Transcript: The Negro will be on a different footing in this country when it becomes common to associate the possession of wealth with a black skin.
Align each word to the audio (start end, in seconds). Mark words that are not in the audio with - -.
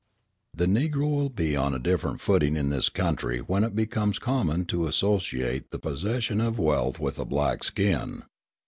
The 0.55 0.65
Negro 0.65 1.07
will 1.15 1.29
be 1.29 1.55
on 1.55 1.75
a 1.75 1.77
different 1.79 2.21
footing 2.21 2.55
in 2.57 2.69
this 2.69 2.89
country 2.89 3.37
when 3.37 3.63
it 3.63 3.75
becomes 3.75 4.17
common 4.17 4.65
to 4.65 4.87
associate 4.87 5.69
the 5.69 5.77
possession 5.77 6.41
of 6.41 6.57
wealth 6.57 6.99
with 6.99 7.19
a 7.19 7.25
black 7.25 7.63
skin. 7.63 8.23